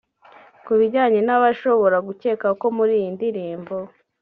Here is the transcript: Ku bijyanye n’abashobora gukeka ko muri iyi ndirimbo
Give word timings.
Ku 0.65 0.73
bijyanye 0.79 1.19
n’abashobora 1.23 1.97
gukeka 2.07 2.47
ko 2.59 2.65
muri 2.77 2.93
iyi 2.99 3.09
ndirimbo 3.15 3.75